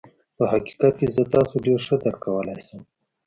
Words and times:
په 0.37 0.43
حقيقت 0.51 0.93
کې 0.99 1.07
زه 1.15 1.23
تاسو 1.33 1.55
ډېر 1.65 1.79
ښه 1.85 1.95
درک 2.01 2.19
کولای 2.25 2.59
شم. 2.67 2.81